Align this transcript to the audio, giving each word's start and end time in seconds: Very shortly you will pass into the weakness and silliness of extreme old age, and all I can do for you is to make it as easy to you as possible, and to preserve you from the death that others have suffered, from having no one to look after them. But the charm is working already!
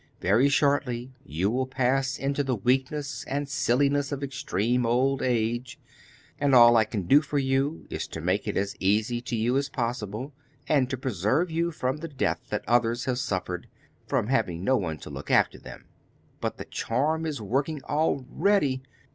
Very 0.19 0.49
shortly 0.49 1.13
you 1.23 1.51
will 1.51 1.67
pass 1.67 2.17
into 2.17 2.43
the 2.43 2.55
weakness 2.55 3.23
and 3.25 3.47
silliness 3.47 4.11
of 4.11 4.23
extreme 4.23 4.83
old 4.83 5.21
age, 5.21 5.79
and 6.39 6.55
all 6.55 6.75
I 6.75 6.85
can 6.85 7.03
do 7.03 7.21
for 7.21 7.37
you 7.37 7.85
is 7.91 8.07
to 8.07 8.19
make 8.19 8.47
it 8.47 8.57
as 8.57 8.75
easy 8.79 9.21
to 9.21 9.35
you 9.35 9.57
as 9.57 9.69
possible, 9.69 10.33
and 10.67 10.89
to 10.89 10.97
preserve 10.97 11.51
you 11.51 11.69
from 11.69 11.97
the 11.97 12.07
death 12.09 12.41
that 12.49 12.63
others 12.67 13.05
have 13.05 13.19
suffered, 13.19 13.67
from 14.07 14.25
having 14.25 14.63
no 14.63 14.75
one 14.75 14.97
to 14.97 15.11
look 15.11 15.29
after 15.29 15.59
them. 15.59 15.85
But 16.39 16.57
the 16.57 16.65
charm 16.65 17.27
is 17.27 17.39
working 17.39 17.83
already! 17.83 18.81